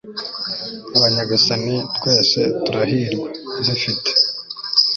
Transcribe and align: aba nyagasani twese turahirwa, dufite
aba 0.95 1.07
nyagasani 1.15 1.75
twese 1.95 2.39
turahirwa, 2.65 3.27
dufite 3.65 4.09